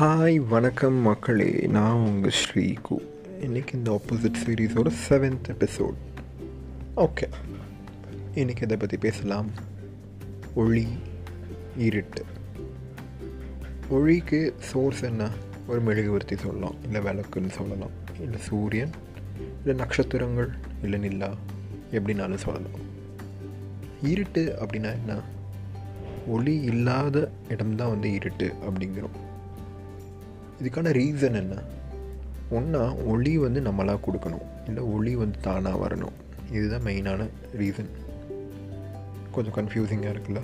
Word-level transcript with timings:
Hi 0.00 0.48
வணக்கம் 0.48 0.94
மக்களே. 0.94 1.66
நான் 1.70 1.92
உங்கள் 1.92 2.30
ஸ்ரீகு. 2.30 2.98
இன்றைக்கி 3.40 3.74
இந்த 3.74 4.00
ஆப்போசிட் 4.00 4.34
சீரீஸோட 4.46 4.92
செவன்த் 5.08 5.44
எபிசோட் 5.48 5.94
ஓகே 6.96 7.22
இன்றைக்கி 8.34 8.62
இதை 8.62 8.76
பற்றி 8.76 8.96
பேசலாம். 8.96 9.50
ஒளி 10.54 10.86
இருட்டு. 11.76 12.24
ஒளிக்கு 13.88 14.54
சோர்ஸ் 14.58 15.02
என்ன? 15.02 15.30
ஒரு 15.66 15.80
மெழுகுவர்த்தி 15.80 16.36
சொல்லலாம். 16.36 16.74
இல்லை 16.84 17.00
விளக்குன்னு 17.00 17.50
சொல்லலாம். 17.50 17.90
இல்லை 18.22 18.40
சூரியன் 18.40 18.90
இல்லை 19.58 19.74
நட்சத்திரங்கள் 19.74 20.48
இல்லை 20.82 20.98
நிலா. 20.98 21.30
எப்படின்னாலும் 21.92 22.34
சொல்லலாம். 22.34 22.80
இருட்டு 24.02 24.58
அப்படின்னா 24.60 24.92
என்ன? 24.92 25.20
ஒளி 26.26 26.60
இல்லாத 26.60 27.30
இடம்தான் 27.48 27.88
வந்து 27.88 28.12
இருட்டு 28.12 28.52
அப்படிங்கிறோம். 28.68 29.32
இதுக்கான 30.62 30.92
ரீசன் 30.92 31.34
என்ன? 31.34 31.62
ஒன்றா 32.50 32.94
ஒளி 32.94 33.38
வந்து 33.38 33.60
நம்மளாக 33.60 33.98
கொடுக்கணும். 34.06 34.42
இல்லை 34.66 34.82
ஒளி 34.82 35.16
வந்து 35.16 35.38
தானாக 35.40 35.86
வரணும். 35.86 36.12
இதுதான் 36.52 36.82
மெயினான 36.82 37.28
ரீசன் 37.56 37.88
கொஞ்சம் 39.32 39.54
கன்ஃபியூசிங்காக 39.54 40.14
இருக்குல்ல? 40.14 40.40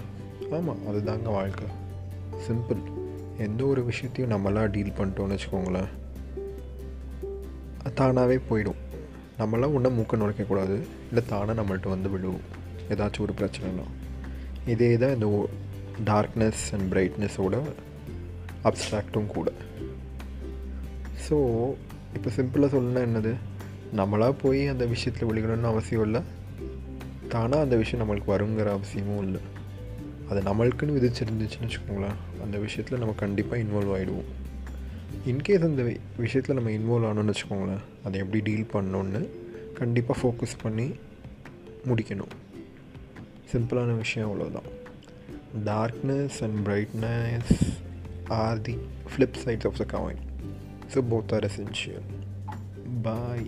ஆமாம் 0.54 0.78
அதுதாங்க 0.88 1.22
வாழ்க்கை. 1.22 1.66
சிம்பிள் 2.48 2.82
எந்த 3.38 3.64
ஒரு 3.64 3.84
விஷயத்தையும் 3.84 4.32
நம்மளாக 4.32 4.70
டீல் 4.70 4.92
பண்ணிட்டோம்னு 4.98 5.38
வச்சுக்கோங்களேன். 5.38 5.88
தானாகவே 7.94 8.36
போயிடும். 8.36 8.74
நம்மளாம் 9.38 9.74
ஒன்றும் 9.74 9.98
மூக்க 9.98 10.12
நுழைக்கக்கூடாது 10.12 10.80
இல்லை 11.08 11.22
தானாக 11.28 11.62
நம்மள்கிட்ட 11.62 11.88
வந்து 11.88 12.08
விழுவும். 12.08 12.40
ஏதாச்சும் 12.88 13.20
ஒரு 13.20 13.32
பிரச்சனைனா. 13.38 13.84
இதே 14.66 14.96
தான் 14.96 15.14
இந்த 15.14 15.48
டார்க்னஸ் 16.04 16.72
அண்ட் 16.72 16.92
பிரைட்னஸோட 16.92 17.58
அப்ட்ராக்டும் 18.64 19.26
கூட. 19.26 19.52
ஸோ 21.30 21.36
இப்போ 22.14 22.30
சிம்பிளாக 22.36 22.70
சொல்லணும்னா 22.74 23.02
என்னது? 23.08 23.34
நம்மளாக 23.96 24.34
போய் 24.42 24.66
அந்த 24.66 24.86
விஷயத்தில் 24.86 25.28
விழுகணும்னு 25.28 25.62
அவசியம் 25.62 26.02
இல்லை. 26.02 26.20
தானாக 27.28 27.62
அந்த 27.62 27.76
விஷயம் 27.76 28.00
நம்மளுக்கு 28.02 28.32
வருங்கிற 28.34 28.70
அவசியமும் 28.70 29.22
இல்லை. 29.22 29.40
அது 30.28 30.40
நம்மளுக்குன்னு 30.40 30.96
விதிச்சிருந்துச்சுன்னு 30.96 31.68
வச்சுக்கோங்களேன். 31.68 32.18
அந்த 32.42 32.58
விஷயத்தில் 32.58 32.98
நம்ம 32.98 33.14
கண்டிப்பாக 33.16 33.62
இன்வால்வ் 33.62 33.94
ஆகிடுவோம் 33.96 34.28
இன்கேஸ் 35.26 35.64
அந்த 35.64 35.96
விஷயத்தில் 36.16 36.56
நம்ம 36.56 36.70
இன்வால்வ் 36.70 37.08
ஆனோம்னு 37.10 37.34
வச்சுக்கோங்களேன் 37.34 37.82
அதை 38.04 38.20
எப்படி 38.20 38.40
டீல் 38.42 38.66
பண்ணணுன்னு 38.72 39.28
கண்டிப்பாக 39.74 40.20
ஃபோக்கஸ் 40.20 40.56
பண்ணி 40.62 40.94
முடிக்கணும். 41.88 42.34
சிம்பிளான 43.52 43.96
விஷயம் 43.96 44.30
அவ்வளோதான் 44.30 44.68
darkness 45.64 46.40
and 46.40 46.58
brightness 46.66 47.54
are 48.28 48.60
the 48.60 48.78
flip 49.12 49.38
sides 49.44 49.66
of 49.66 49.86
the 49.86 49.98
coin 49.98 50.28
so 50.94 51.00
both 51.10 51.32
are 51.32 51.44
essential 51.44 52.06
bye 53.02 53.46